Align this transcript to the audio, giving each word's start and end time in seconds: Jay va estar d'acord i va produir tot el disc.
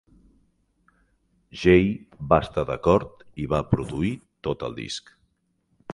Jay 1.63 1.85
va 2.33 2.39
estar 2.45 2.65
d'acord 2.71 3.23
i 3.45 3.49
va 3.55 3.63
produir 3.77 4.13
tot 4.49 4.67
el 4.69 4.79
disc. 4.85 5.17